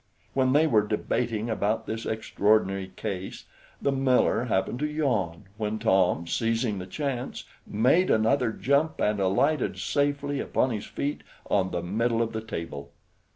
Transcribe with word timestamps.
When 0.33 0.53
they 0.53 0.65
were 0.65 0.81
debating 0.81 1.47
about 1.47 1.85
this 1.85 2.07
extraordinary 2.07 2.91
case, 2.95 3.45
the 3.79 3.91
miller 3.91 4.45
happened 4.45 4.79
to 4.79 4.87
yawn, 4.87 5.43
when 5.57 5.77
Tom, 5.77 6.25
seizing 6.25 6.79
the 6.79 6.87
chance, 6.87 7.43
made 7.67 8.09
another 8.09 8.51
jump, 8.51 8.99
and 8.99 9.19
alighted 9.19 9.77
safely 9.77 10.39
upon 10.39 10.71
his 10.71 10.87
feet 10.87 11.21
on 11.51 11.69
the 11.69 11.83
middle 11.83 12.23
of 12.23 12.33
the 12.33 12.41
table. 12.41 12.89